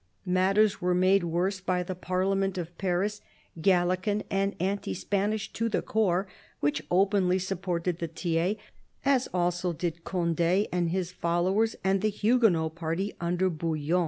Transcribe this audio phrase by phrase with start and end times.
[0.25, 3.21] Matters were made worse by Ithe Parliament of Paris,
[3.61, 6.25] Gallican and anti Spanish to the core,
[6.59, 8.55] which openly supported the Tiers,
[9.05, 13.99] as also did Conde and his followers and the Huguenot party under Bouillon.